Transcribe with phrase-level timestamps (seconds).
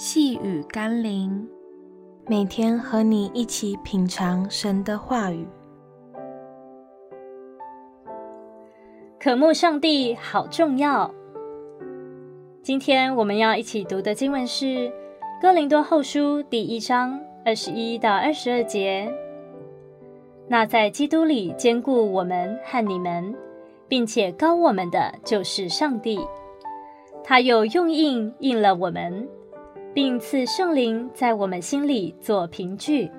[0.00, 1.44] 细雨甘霖，
[2.28, 5.44] 每天和你一起品尝神的话语。
[9.18, 11.12] 渴慕上帝好重要。
[12.62, 14.66] 今天我们要一起读的经文是
[15.42, 19.12] 《哥林多后书》第一章二十一到二十二节。
[20.46, 23.34] 那在基督里兼顾我们和你们，
[23.88, 26.20] 并且高我们的，就是上帝。
[27.24, 29.28] 他又用印印了我们。
[29.94, 33.10] 并赐圣灵在我们心里做凭据。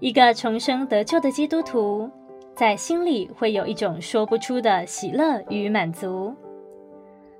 [0.00, 2.10] 一个重生得救的基督徒，
[2.54, 6.34] 在心里会有一种说不出的喜乐与满足。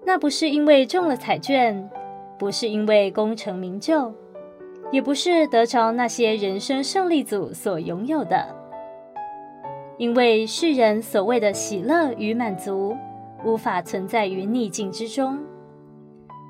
[0.04, 1.90] 那不是因为中了彩券，
[2.38, 4.12] 不是因为功成名就，
[4.92, 8.46] 也不是得着那些人生胜利组所拥有的。
[9.98, 12.96] 因为世人所谓的喜乐与满足，
[13.45, 15.38] 无法存在于逆境之中。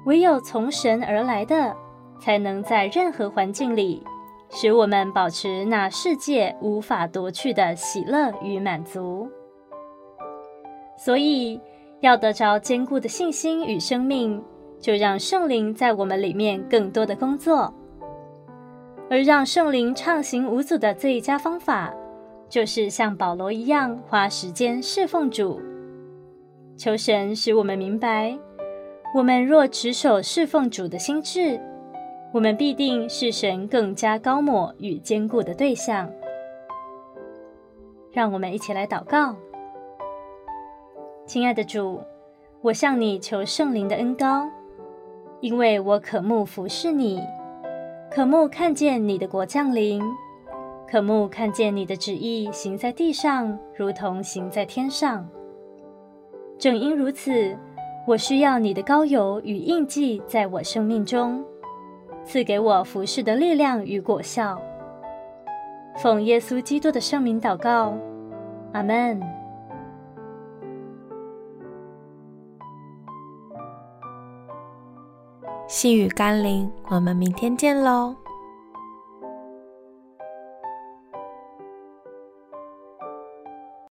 [0.06, 1.76] 唯有从神而来的，
[2.18, 4.02] 才能在任何环境里，
[4.50, 9.28] 使我们保持那世界无法夺去的喜乐与满足。
[10.96, 11.60] 所以，
[12.00, 14.42] 要得着坚固的信心与生命，
[14.80, 17.72] 就让圣灵在我们里面更多的工作。
[19.08, 21.92] 而让圣灵畅行无阻的最佳方法，
[22.48, 25.60] 就是像保罗一样，花时间侍奉主。
[26.76, 28.38] 求神使我们明白。
[29.12, 31.60] 我们若持守侍奉主的心志，
[32.32, 36.08] 我们必定是神更加高抹与坚固的对象。
[38.12, 39.34] 让我们一起来祷告。
[41.26, 42.00] 亲爱的主，
[42.60, 44.48] 我向你求圣灵的恩膏，
[45.40, 47.20] 因为我渴慕服侍你，
[48.12, 50.00] 渴慕看见你的国降临，
[50.88, 55.28] 渴慕看见你的旨意行在地上，如同行在天上。
[56.60, 57.58] 正因如此。
[58.06, 61.44] 我需要你的膏油与印记在我生命中，
[62.24, 64.60] 赐给我服事的力量与果效。
[65.96, 67.94] 奉耶稣基督的圣名祷告，
[68.72, 69.20] 阿门。
[75.68, 78.16] 细雨甘霖，我们明天见喽。